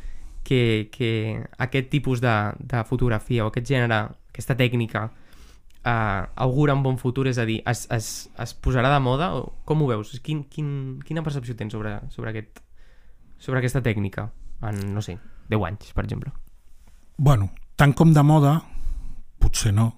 [0.47, 5.09] que, que aquest tipus de, de fotografia o aquest gènere, aquesta tècnica,
[5.87, 7.27] uh, augura un bon futur?
[7.31, 9.31] És a dir, es, es, es posarà de moda?
[9.37, 10.17] O com ho veus?
[10.23, 10.69] Quin, quin,
[11.07, 12.61] quina percepció tens sobre, sobre, aquest,
[13.39, 14.27] sobre aquesta tècnica
[14.67, 15.17] en, no sé,
[15.51, 16.33] 10 anys, per exemple?
[17.17, 18.59] Bueno, tant com de moda,
[19.41, 19.93] potser no.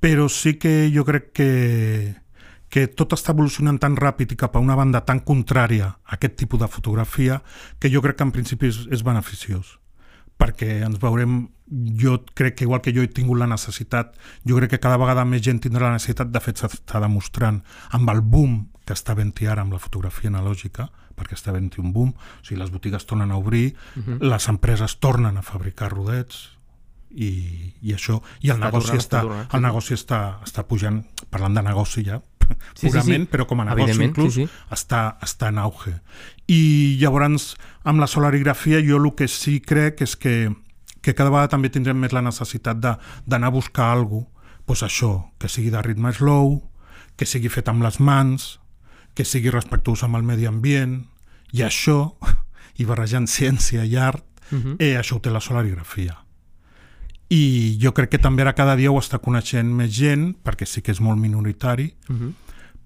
[0.00, 1.50] Però sí que jo crec que,
[2.72, 6.38] que tot està evolucionant tan ràpid i cap a una banda tan contrària a aquest
[6.40, 7.42] tipus de fotografia
[7.78, 9.79] que jo crec que en principi és, és beneficiós
[10.40, 11.42] perquè ens veurem,
[12.00, 14.16] jo crec que igual que jo he tingut la necessitat,
[14.48, 17.60] jo crec que cada vegada més gent tindrà la necessitat, de fet s'està demostrant
[17.96, 21.92] amb el boom que està havent-hi ara amb la fotografia analògica, perquè està havent-hi un
[21.92, 24.18] boom, o sigui, les botigues tornen a obrir, uh -huh.
[24.32, 26.56] les empreses tornen a fabricar rodets,
[27.10, 27.30] i,
[27.82, 31.00] i això i el Està negoci tornant, està està, tornant, el negoci està, està pujant
[31.30, 32.20] parlant de negoci ja
[32.74, 33.30] Sí, sí, purament, sí.
[33.32, 34.62] però com a negoci inclús sí, sí.
[34.70, 35.96] Està, està en auge
[36.50, 40.50] i llavors amb la solarigrafia jo el que sí crec és que,
[41.00, 44.38] que cada vegada també tindrem més la necessitat d'anar a buscar alguna cosa
[44.70, 46.60] pues això, que sigui de ritme slow
[47.16, 48.60] que sigui fet amb les mans
[49.14, 51.00] que sigui respectuós amb el medi ambient
[51.52, 52.14] i això,
[52.80, 54.76] i barrejant ciència i art, Uh -huh.
[54.78, 56.24] eh, això ho té la solarigrafia.
[57.30, 60.82] I jo crec que també ara cada dia ho està coneixent més gent, perquè sí
[60.82, 62.32] que és molt minoritari, Uh -huh.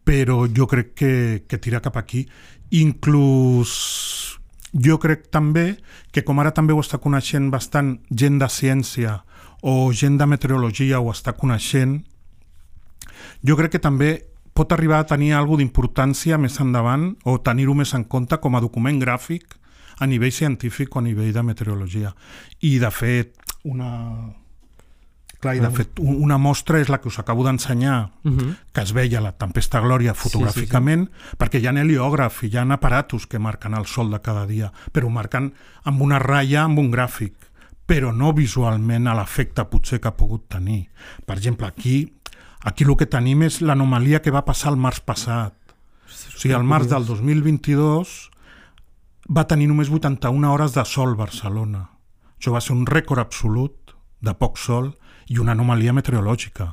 [0.05, 2.29] però jo crec que, que tira cap aquí.
[2.71, 4.39] Inclús
[4.73, 5.79] jo crec també
[6.13, 9.25] que com ara també ho està coneixent bastant gent de ciència
[9.63, 12.05] o gent de meteorologia ho està coneixent,
[13.43, 17.95] jo crec que també pot arribar a tenir alguna d'importància més endavant o tenir-ho més
[17.95, 19.57] en compte com a document gràfic
[19.99, 22.15] a nivell científic o a nivell de meteorologia.
[22.61, 24.35] I, de fet, una...
[25.41, 28.55] Clar, i de fet, un- una mostra és la que us acabo d'ensenyar, Uh -huh.
[28.73, 33.27] que es veia la Tempesta Glòria fotogràficament, perquè hi ha heliògraf i hi ha aparatos
[33.27, 35.53] que marquen el sol de cada dia, però ho marquen
[35.85, 37.35] amb una ratlla, amb un gràfic,
[37.87, 40.89] però no visualment a l'efecte potser que ha pogut tenir.
[41.27, 42.15] Per exemple, aquí,
[42.63, 45.53] aquí el que tenim és l'anomalia que va passar el març passat.
[46.07, 48.31] O sigui, el març del 2022
[49.37, 51.91] va tenir només 81 hores de sol Barcelona.
[52.39, 53.95] Això va ser un rècord absolut
[54.25, 54.93] de poc sol
[55.33, 56.73] i una anomalia meteorològica.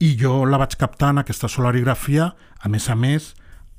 [0.00, 3.32] I jo la vaig captar en aquesta solarigrafia, a més a més,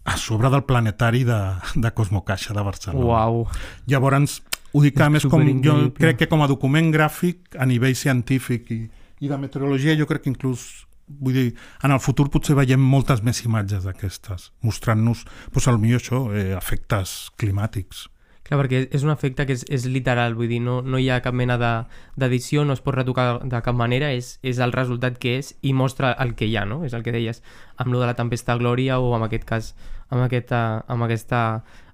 [0.05, 1.39] a sobre del planetari de,
[1.75, 3.05] de Cosmocaixa de Barcelona.
[3.05, 3.45] Uau.
[3.89, 4.39] Llavors,
[4.71, 7.95] ho dic a És més com, jo crec que com a document gràfic a nivell
[7.97, 8.81] científic i,
[9.23, 11.53] i de meteorologia jo crec que inclús vull dir,
[11.85, 17.31] en el futur potser veiem moltes més imatges d'aquestes, mostrant-nos, doncs, potser això, eh, efectes
[17.37, 18.07] climàtics.
[18.45, 21.17] Clar, perquè és un efecte que és, és literal, vull dir, no, no hi ha
[21.25, 25.17] cap mena de- d'edició, no es pot retocar de cap manera, és, és el resultat
[25.17, 26.83] que és i mostra el que hi ha, no?
[26.85, 27.41] És el que deies,
[27.77, 29.71] amb lo de la tempesta glòria o en aquest cas,
[30.13, 31.41] amb aquesta, amb aquesta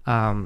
[0.05, 0.43] um,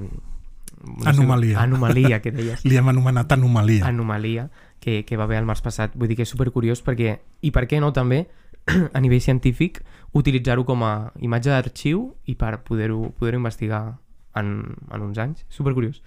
[0.86, 1.58] no Anomalia.
[1.58, 2.64] Sé, anomalia que deies.
[2.66, 3.88] Li hem anomenat anomalia.
[3.88, 5.96] anomalia que, que va haver el març passat.
[5.98, 8.28] Vull dir que és supercuriós perquè, i per què no també,
[8.94, 9.82] a nivell científic,
[10.14, 13.98] utilitzar-ho com a imatge d'arxiu i per poder-ho poder investigar
[14.40, 15.46] en, en uns anys.
[15.54, 16.02] Supercuriós.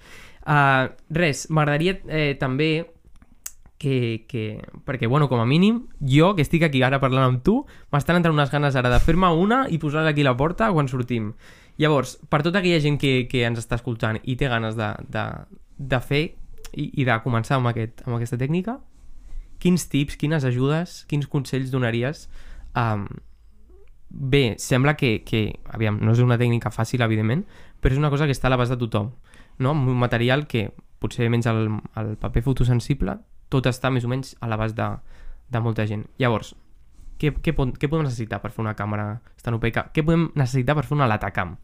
[0.49, 2.89] Uh, res, m'agradaria eh, també
[3.79, 4.61] que, que...
[4.85, 7.61] Perquè, bueno, com a mínim, jo, que estic aquí ara parlant amb tu,
[7.95, 11.33] m'estan entrant unes ganes ara de fer-me una i posar-la aquí la porta quan sortim.
[11.79, 15.25] Llavors, per tota aquella gent que, que ens està escoltant i té ganes de, de,
[15.79, 16.25] de fer
[16.75, 18.81] i, i de començar amb, aquest, amb aquesta tècnica,
[19.63, 22.27] quins tips, quines ajudes, quins consells donaries?
[22.75, 23.07] Um,
[24.09, 27.45] bé, sembla que, que, aviam, no és una tècnica fàcil, evidentment,
[27.81, 29.13] però és una cosa que està a l'abast de tothom,
[29.59, 29.75] no?
[29.75, 30.69] Amb un material que
[30.99, 31.69] potser menys el,
[32.01, 33.19] el paper fotosensible,
[33.49, 34.89] tot està més o menys a l'abast de,
[35.53, 36.07] de molta gent.
[36.19, 36.55] Llavors,
[37.19, 39.89] què, què, pot, què podem necessitar per fer una càmera estanopeica?
[39.95, 41.57] Què podem necessitar per fer una Latacam?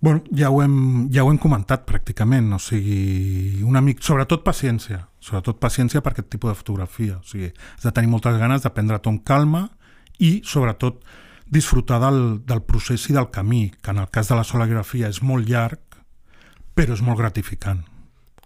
[0.00, 5.02] Bueno, ja ho, hem, ja ho hem comentat pràcticament, o sigui, un amic, sobretot paciència,
[5.20, 8.72] sobretot paciència per aquest tipus de fotografia, o sigui, has de tenir moltes ganes de
[8.72, 9.66] prendre-t'ho amb calma
[10.20, 11.00] i, sobretot,
[11.50, 15.22] disfrutar del, del procés i del camí, que en el cas de la solografia és
[15.26, 15.80] molt llarg,
[16.76, 17.82] però és molt gratificant.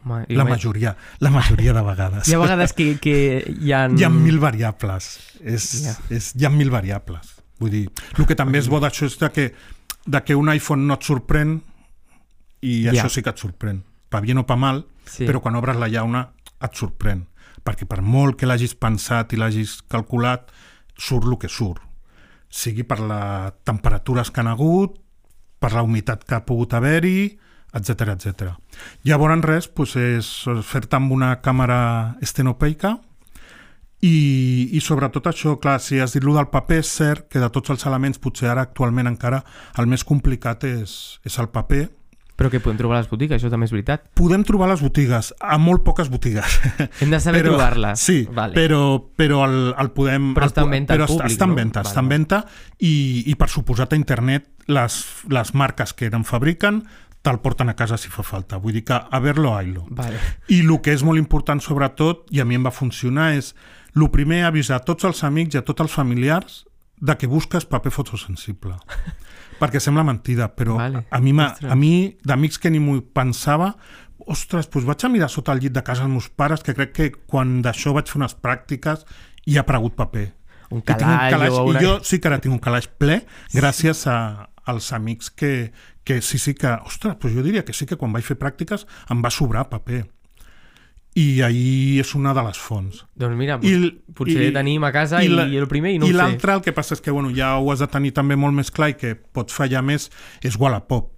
[0.04, 2.28] Home, La majoria, la majoria de vegades.
[2.28, 3.14] Hi ha vegades que, que
[3.60, 3.86] hi ha...
[3.88, 5.14] Hi ha mil variables.
[5.40, 5.94] És, Ja.
[6.12, 7.34] és, hi ha mil variables.
[7.60, 7.84] Vull dir,
[8.18, 9.46] el que també és bo d'això és de que,
[10.04, 11.54] de que un iPhone no et sorprèn
[12.60, 12.92] i Ja.
[12.92, 13.82] això sí que et sorprèn.
[14.10, 15.24] Pa bien o pa mal, Sí.
[15.26, 17.24] però quan obres la llauna et sorprèn.
[17.64, 20.50] Perquè per molt que l'hagis pensat i l'hagis calculat,
[20.96, 21.82] surt el que surt.
[22.48, 25.00] Sigui per les temperatures que han hagut,
[25.58, 27.38] per la humitat que ha pogut haver-hi,
[27.74, 28.52] etc etc.
[29.08, 30.30] Llavors res, doncs és
[30.62, 31.80] fer-te amb una càmera
[32.22, 32.94] estenopeica
[34.04, 37.48] i, i sobretot això, clar, si has dit lo del paper, és cert que de
[37.50, 39.40] tots els elements potser ara actualment encara
[39.80, 41.86] el més complicat és, és el paper.
[42.34, 44.08] Però que podem trobar a les botigues, això també és veritat.
[44.18, 46.56] Podem trobar les botigues, a molt poques botigues.
[47.02, 48.00] Hem de saber trobar-les.
[48.02, 48.56] Sí, vale.
[48.58, 48.80] però,
[49.14, 50.32] però el, el podem...
[50.34, 51.60] Però està en venta al però públic, està en no?
[51.60, 52.18] venta, Vale, està en vale.
[52.18, 52.42] venta
[52.80, 52.96] i,
[53.30, 54.98] i per suposat a internet les,
[55.30, 56.82] les marques que en fabriquen
[57.24, 58.58] te'l porten a casa si fa falta.
[58.60, 59.86] Vull dir que a verlo, haylo.
[59.88, 60.18] Vale.
[60.52, 63.54] I el que és molt important, sobretot, i a mi em va funcionar, és
[63.94, 66.64] el primer avisar a tots els amics i a tots els familiars
[67.04, 68.78] de que busques paper fotosensible.
[69.60, 71.04] Perquè sembla mentida, però Vale.
[71.10, 71.92] a mi, a mi
[72.24, 73.74] d'amics que ni m'ho pensava,
[74.26, 76.94] ostres, doncs vaig a mirar sota el llit de casa els meus pares, que crec
[76.96, 79.04] que quan d'això vaig fer unes pràctiques
[79.44, 80.26] hi ha aparegut paper.
[80.72, 81.78] Un I tinc un calaix, calaix una...
[81.78, 83.20] I jo sí que ara tinc un calaix ple
[83.52, 84.18] gràcies a,
[84.64, 85.72] als amics que,
[86.08, 86.72] que sí, sí que...
[86.88, 90.06] Ostres, doncs jo diria que sí que quan vaig fer pràctiques em va sobrar paper.
[91.14, 93.04] I ahir és una de les fonts.
[93.14, 95.98] Doncs mira, I, I, potser i, tenim a casa i, la- i el primer i
[96.02, 96.18] no I ho sé.
[96.18, 98.72] l'altre, el que passa és que bueno, ja ho has de tenir també molt més
[98.74, 100.08] clar i que pots fallar més,
[100.42, 101.12] és Wallapop.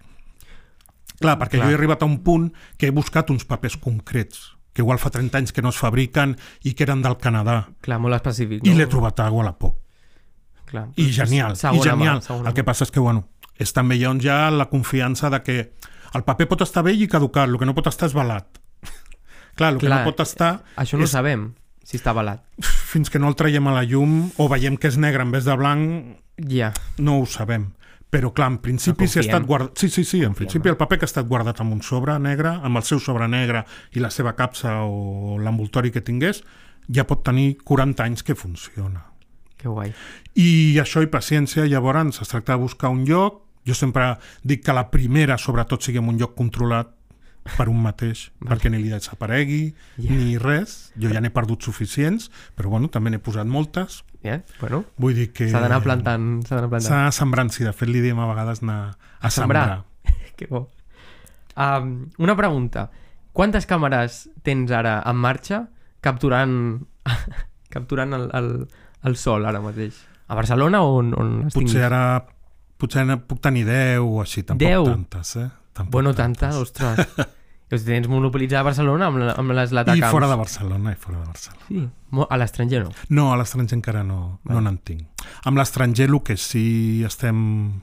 [1.21, 1.71] Clar, perquè Clar.
[1.71, 5.09] jo he arribat a un punt que he buscat uns papers concrets, que igual fa
[5.09, 6.37] 30 anys que no es fabriquen
[6.69, 8.61] i que eren del Canadà, Clar, molt específic.
[8.67, 8.77] i no?
[8.77, 9.79] l'he trobat a Wallapop.
[10.69, 10.91] Clar.
[11.01, 12.21] I genial, i genial.
[12.21, 13.25] Mà, el que passa és que, bueno,
[13.57, 15.57] és també llavors ja la confiança de que
[16.13, 18.61] el paper pot estar vell i caducat, el que no pot estar és balat.
[19.57, 22.43] Clar, el que Clar, no pot estar Això no és- ho sabem, si està avalat.
[22.61, 25.45] fins que no el traiem a la llum o veiem que és negre en vez
[25.45, 26.73] de blanc, Ja.
[26.99, 27.73] no ho sabem.
[28.09, 29.77] Però, clar, en principi, No si ha estat guardat...
[29.79, 32.17] Sí, sí, sí, en Confiem, principi el paper que ha estat guardat amb un sobre
[32.21, 36.45] negre, amb el seu sobre negre i la seva capsa o l'envoltori que tingués,
[36.89, 39.07] ja pot tenir 40 anys que funciona.
[39.59, 39.93] Que guai.
[40.37, 43.43] I això i paciència, llavors es tracta de buscar un lloc.
[43.67, 46.87] Jo sempre dic que la primera, sobretot, sigui en un lloc controlat,
[47.57, 48.51] per un mateix, Vale.
[48.57, 50.11] perquè ni li desaparegui, Ja.
[50.13, 50.93] ni res.
[50.99, 54.03] Jo ja n'he perdut suficients, però bueno, també n'he posat moltes.
[54.25, 55.49] Ja, bueno, Vull dir que...
[55.51, 56.89] s'ha d'anar plantant, s'ha d'anar plantant.
[56.89, 57.63] S'ha d'anar sembrant, sí.
[57.65, 59.67] De fet, li diem a vegades anar a, sembrar.
[59.69, 59.85] sembrar.
[60.37, 60.69] Que bo.
[61.57, 62.91] Um, una pregunta.
[63.33, 65.69] Quantes càmeres tens ara en marxa
[66.01, 66.83] capturant,
[67.73, 68.51] capturant el, el,
[69.05, 69.95] el sol ara mateix?
[70.29, 71.73] A Barcelona o on, on les tinguis?
[71.73, 72.03] Potser ara...
[72.77, 74.85] Potser puc tenir 10 o així, tampoc 10?
[74.91, 75.47] tantes, eh?
[75.73, 76.59] Tampoc Bueno, tanta, tantes.
[76.61, 77.07] ostres.
[77.73, 80.11] Us tens monopolitzada a Barcelona amb, amb les I latacams.
[80.13, 81.65] fora de Barcelona, i fora de Barcelona.
[81.67, 82.91] Sí, a l'estranger no.
[83.09, 85.25] No, a l'estranger encara no, no n'en tinc.
[85.45, 87.81] Amb l'estranger el que sí estem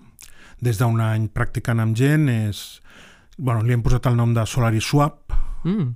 [0.63, 2.79] des d'un any practicant amb gent és...
[3.37, 5.93] Bueno, li hem posat el nom de Solari Swap Mm.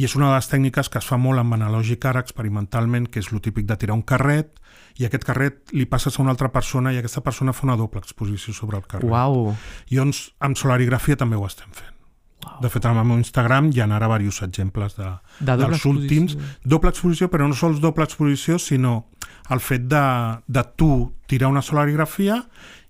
[0.00, 3.20] i és una de les tècniques que es fa molt amb analògic ara experimentalment, que
[3.20, 4.58] és lo típic de tirar un carret
[4.96, 8.00] i aquest carret li passes a una altra persona i aquesta persona fa una doble
[8.00, 9.04] exposició sobre el carret.
[9.08, 9.54] Uau.
[9.92, 11.91] I doncs amb solarigrafia també ho estem fent.
[12.62, 15.08] De fet, al meu Instagram hi ha ara diversos exemples de,
[15.40, 16.36] De dels últims.
[16.64, 19.08] Doble exposició, però no sols doble exposició, sinó
[19.50, 20.04] el fet de,
[20.46, 20.92] de tu
[21.26, 22.42] tirar una solarigrafia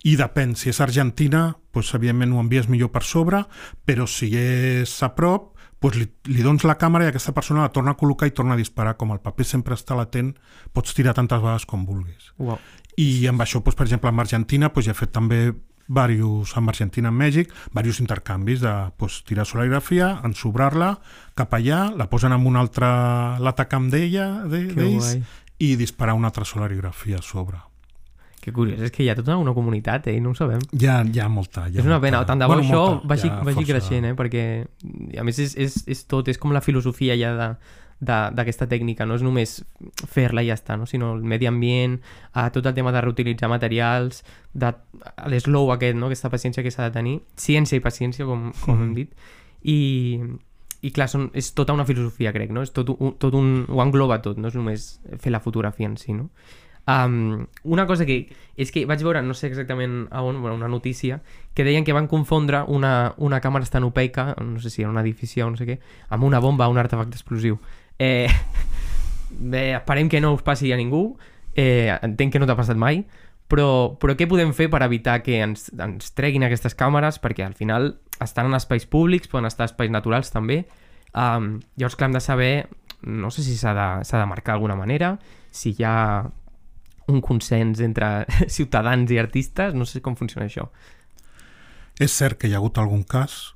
[0.08, 3.44] i depèn, si és Argentina, doncs, evidentment ho envies millor per sobre,
[3.86, 7.72] però si és a prop, doncs li, li dones la càmera i aquesta persona la
[7.74, 8.96] torna a col·locar i torna a disparar.
[8.98, 10.32] Com el paper sempre està latent,
[10.74, 12.30] pots tirar tantes vegades com vulguis.
[12.38, 12.58] Uau.
[13.00, 15.44] I amb això, doncs, per exemple, amb Argentina, doncs, ja he fet també
[15.92, 20.94] varios, amb Argentina en Mèxic, diversos intercanvis de doncs, tirar solarigrafia, ensobrar-la
[21.38, 22.88] cap allà, la posen en un altre
[23.44, 25.18] l'atacam d'ella, d'ells,
[25.62, 27.61] i disparar una altra solarigrafia a sobre.
[28.42, 30.16] Que curiós, és que hi ha tota una comunitat, eh?
[30.18, 30.59] i no ho sabem.
[30.74, 31.68] Hi ha, hi ha molta.
[31.70, 33.68] Hi ha és una pena, tant de bo Bueno, això molta, vagi, vagi força.
[33.70, 34.16] creixent, eh?
[34.18, 34.42] perquè
[35.20, 37.52] a més és, és, és tot, és com la filosofia ja de-
[38.02, 39.60] d'aquesta tècnica, no és només
[40.10, 40.88] fer-la i ja està, no?
[40.90, 42.00] sinó el medi ambient,
[42.34, 44.72] eh, tot el tema de reutilitzar materials, de
[45.30, 46.10] l'eslow aquest, no?
[46.10, 49.14] aquesta paciència que s'ha de tenir, ciència i paciència, com, com hem dit,
[49.62, 49.78] i,
[50.82, 52.64] i clar, són, és tota una filosofia, crec, no?
[52.66, 54.88] És tot un, tot un, ho engloba tot, no és només
[55.22, 56.28] fer la fotografia en si, no?
[56.82, 58.24] Um, una cosa que
[58.58, 61.20] és que vaig veure, no sé exactament a on, bueno, una notícia,
[61.54, 65.42] que deien que van confondre una, una càmera estanopeica, no sé si era un edifici
[65.42, 65.78] o no sé què,
[66.10, 67.60] amb una bomba o un artefacte explosiu.
[67.98, 68.31] Eh,
[69.52, 71.16] bé, esperem que no us passi a ningú,
[71.55, 73.02] eh, entenc que no t'ha passat mai,
[73.52, 77.18] però, però què podem fer per evitar que ens, ens treguin aquestes càmeres?
[77.20, 80.62] Perquè al final estan en espais públics, poden estar espais naturals també.
[81.12, 82.52] Um, llavors, clar, hem de saber,
[83.05, 85.18] no sé si s'ha de, de marcar d'alguna manera,
[85.52, 86.24] si hi ha
[87.12, 88.24] un consens entre
[88.57, 90.70] ciutadans i artistes, no sé com funciona això.
[92.00, 93.52] És cert que hi ha hagut algun cas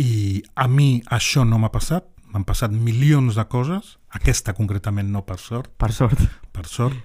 [0.00, 5.22] i a mi això no m'ha passat, m'han passat milions de coses, aquesta concretament no
[5.22, 6.18] per sort, Per sort.
[6.52, 6.98] per sort.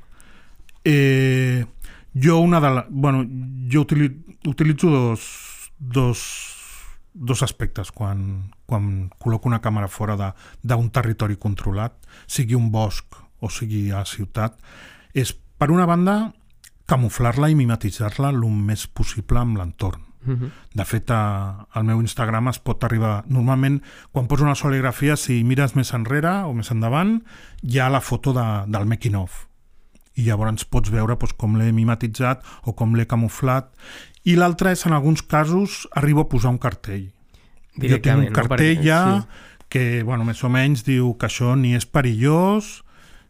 [0.84, 1.66] Eh,
[2.18, 3.22] jo una de la, bueno,
[3.70, 4.10] jo utili,
[4.48, 6.24] utilitzo dos, dos,
[7.14, 11.94] dos aspectes quan, quan col·loco una càmera fora d'un territori controlat,
[12.26, 14.58] sigui un bosc o sigui a ciutat,
[15.14, 16.34] és, per una banda,
[16.90, 20.09] camuflar-la i mimetitzar-la el més possible amb l'entorn.
[20.22, 20.52] Mm -hmm.
[20.74, 23.24] De fet, a, al meu Instagram es pot arribar...
[23.28, 27.24] Normalment, quan poso una soligrafia, si mires més enrere o més endavant,
[27.62, 29.48] hi ha la foto de, del making of.
[30.16, 33.72] I llavors pots veure doncs, com l'he mimetitzat o com l'he camuflat.
[34.24, 37.12] I l'altre és, en alguns casos, arribo a posar un cartell.
[37.80, 38.32] jo tinc un no?
[38.32, 39.28] cartell Perquè- ja sí.
[39.70, 42.84] que, bueno, més o menys diu que això ni és perillós,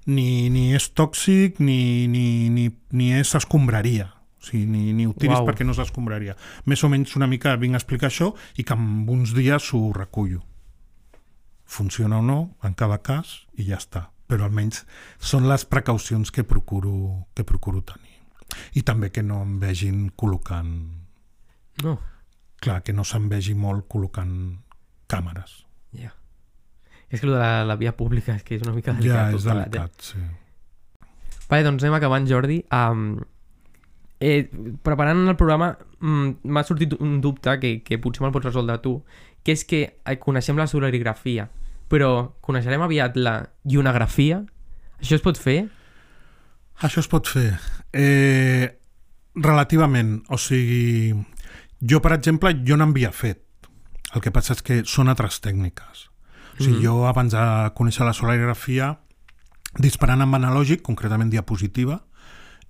[0.05, 4.18] ni, ni és tòxic, ni, ni, ni, ni és escombraria.
[4.39, 5.47] O sigui, ni, ni ho tiris Uau.
[5.49, 6.35] perquè no s'escombraria.
[6.65, 9.81] Més o menys una mica vinc a explicar això i que en uns dies ho
[9.95, 10.45] recullo.
[11.69, 14.07] Funciona o no, en cada cas, i ja està.
[14.29, 14.85] Però almenys
[15.19, 18.15] són les precaucions que procuro, que procuro tenir.
[18.79, 20.71] I també que no em vegin col·locant...
[21.83, 21.99] No,
[22.59, 24.31] Clar, que no se'n vegi molt col·locant
[25.07, 25.63] càmeres.
[25.95, 26.11] ja.
[27.09, 29.31] És que el de la, la via pública és que és una mica delicat.
[29.31, 30.19] Ja, és plegat, delicat, sí.
[30.21, 31.07] Eh?
[31.49, 32.59] Vale, doncs anem acabant, Jordi.
[32.69, 33.23] Um,
[34.19, 34.49] eh,
[34.83, 38.97] preparant el programa mm, m'ha sortit un dubte que, que potser me'l pots resoldre tu,
[39.43, 41.47] que és que eh, coneixem la solarigrafia,
[41.89, 44.41] però coneixerem aviat la ionografia?
[44.99, 45.61] Això es pot fer?
[46.83, 47.53] Això es pot fer.
[47.95, 48.67] Eh,
[49.35, 51.13] relativament, o sigui,
[51.79, 53.43] jo, per exemple, jo n'havia fet.
[54.15, 56.07] El que passa és que són altres tècniques.
[56.59, 56.83] O sigui, Mhm.
[56.83, 57.43] jo abans de
[57.75, 58.99] conèixer la solarigrafia,
[59.77, 62.01] disparant amb analògic, concretament diapositiva,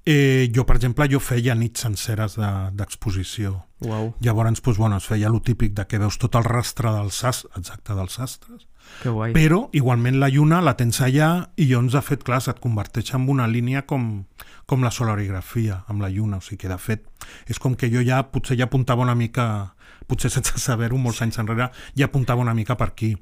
[0.06, 3.66] Eh, jo, per exemple, jo feia nits senceres de- d'exposició.
[3.80, 6.90] De, Uau, Llavors, doncs, bueno, es feia lo típic de que veus tot el rastre
[6.92, 8.68] dels sastres, exacte, dels sastres,
[9.04, 9.34] que guai.
[9.34, 13.30] però igualment la lluna la tens allà i llavors, de fet, clar, se't converteix en
[13.30, 14.26] una línia com,
[14.66, 17.06] com la solarigrafia amb la lluna, o sigui que, de fet,
[17.48, 19.76] és com que jo ja potser ja apuntava una mica,
[20.08, 23.16] potser sense saber-ho, molts anys enrere, ja apuntava una mica per aquí.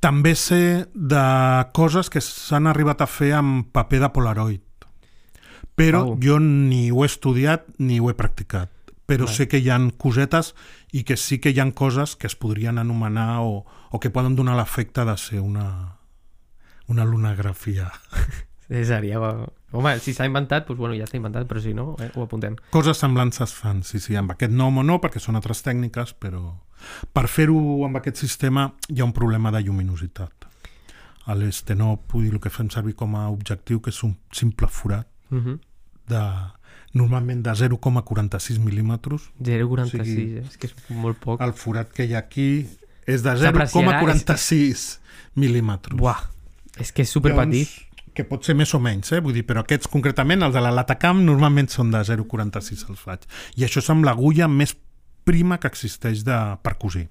[0.00, 1.22] També sé de
[1.72, 4.62] coses que s'han arribat a fer amb paper de Polaroid,
[5.82, 6.18] però Au.
[6.22, 8.70] jo ni ho he estudiat ni ho he practicat.
[9.06, 9.34] Però Vale.
[9.34, 10.52] sé que hi han cosetes
[10.94, 14.36] i que sí que hi han coses que es podrien anomenar o, o que poden
[14.38, 15.98] donar l'efecte de ser una,
[16.88, 17.90] una lunografia.
[18.72, 19.18] Sí, seria...
[19.20, 22.54] Home, si s'ha inventat, doncs bueno, ja està inventat, però si no, eh, ho apuntem.
[22.72, 26.14] Coses semblants es fan, sí, sí, amb aquest nom o no, perquè són altres tècniques,
[26.16, 26.40] però
[27.12, 30.46] per fer-ho amb aquest sistema hi ha un problema de lluminositat.
[31.28, 34.14] A l'este no, vull dir, el que fem servir com a objectiu, que és un
[34.32, 35.60] simple forat, Uh -huh.
[36.12, 36.24] De,
[36.98, 39.30] normalment de 0,46 mil·límetres.
[39.40, 41.40] 0,46, O sigui, és que és molt poc.
[41.44, 42.50] El forat que hi ha aquí
[43.08, 44.84] és de S'apreciarà, 0,46
[45.40, 45.96] mil·límetres.
[45.98, 46.20] Buah,
[46.78, 47.72] és que és superpetit.
[47.72, 49.22] Llavors, que pot ser més o menys, eh?
[49.24, 53.24] Vull dir, però aquests concretament, els de la Latacam, normalment són de 0,46 els faig.
[53.56, 54.76] I això és amb l'agulla més
[55.24, 57.08] prima que existeix de, per cosir.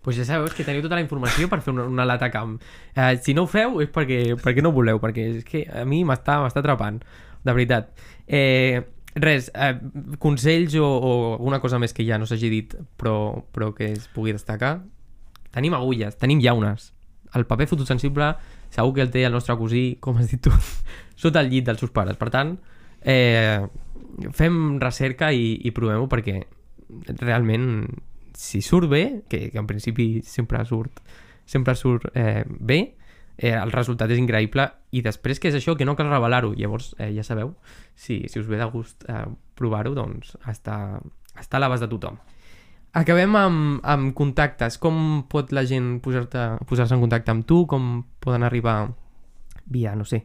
[0.00, 2.54] pues ja sabeu que teniu tota la informació per fer una, una lata camp.
[2.96, 6.04] Eh, si no ho feu és perquè, perquè no voleu, perquè és que a mi
[6.08, 7.02] m'està atrapant,
[7.44, 7.90] de veritat.
[8.26, 8.82] Eh,
[9.14, 9.74] res, eh,
[10.22, 14.08] consells o, o alguna cosa més que ja no s'hagi dit però, però que es
[14.14, 14.78] pugui destacar.
[15.50, 16.92] Tenim agulles, tenim llaunes.
[17.34, 18.34] El paper fotosensible
[18.70, 20.52] segur que el té el nostre cosí, com has dit tu,
[21.22, 22.18] sota el llit dels seus pares.
[22.20, 22.54] Per tant,
[23.02, 23.58] eh,
[24.36, 26.38] fem recerca i, i provem-ho perquè
[27.20, 27.66] realment
[28.34, 31.02] si surt bé, que, que en principi sempre surt
[31.50, 32.94] sempre surt eh, bé,
[33.40, 36.92] eh, el resultat és increïble i després que és això, que no cal revelar-ho llavors
[37.00, 37.54] eh, ja sabeu,
[37.96, 39.24] si, si us ve de gust eh,
[39.56, 41.00] provar-ho, doncs està,
[41.40, 42.20] està a l'abast de tothom
[42.92, 44.74] Acabem amb, amb contactes.
[44.82, 47.60] Com pot la gent posar-se en contacte amb tu?
[47.70, 48.88] Com poden arribar
[49.70, 50.24] via, no sé,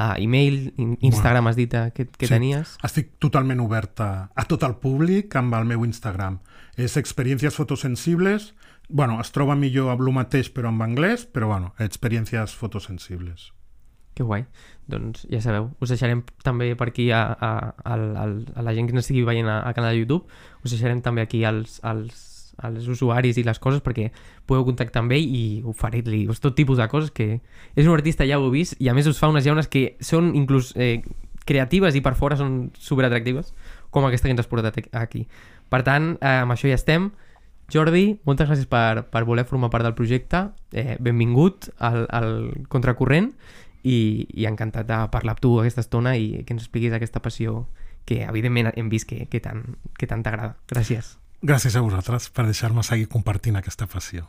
[0.00, 2.32] a e-mail, in- Instagram has dit eh, que, que Sí.
[2.32, 2.78] tenies?
[2.88, 6.38] Estic totalment obert a, a tot el públic amb el meu Instagram.
[6.80, 8.54] És Experiències Fotosensibles.
[8.88, 13.52] Bueno, es troba millor amb el mateix però en anglès, però bueno, Experiències Fotosensibles.
[14.14, 14.44] Que guai.
[14.88, 17.50] Doncs ja sabeu, us deixarem també per aquí a, a,
[17.84, 20.24] a, a, la gent que ens estigui veient a- al canal de YouTube,
[20.64, 24.12] us deixarem també aquí als, als, als usuaris i les coses perquè
[24.46, 27.40] podeu contactar amb ell i oferir-li tot tipus de coses que
[27.74, 29.96] és un artista, ja ho heu vist, i a més us fa unes llaunes que
[30.00, 31.02] són inclús eh,
[31.44, 33.52] creatives i per fora són superatractives,
[33.90, 35.26] com aquesta que ens has portat aquí.
[35.68, 37.10] Per tant, eh, amb això ja estem.
[37.72, 40.46] Jordi, moltes gràcies per, per voler formar part del projecte.
[40.72, 42.30] Eh, benvingut al, al
[42.70, 43.32] Contracorrent
[43.82, 47.64] i, i encantat de parlar amb tu aquesta estona i que ens expliquis aquesta passió
[48.06, 49.64] que evidentment hem vist que, que tant
[49.98, 50.54] que t'agrada.
[50.70, 51.16] Gràcies.
[51.42, 54.28] Gràcies a vosaltres per deixar-me seguir compartint aquesta passió.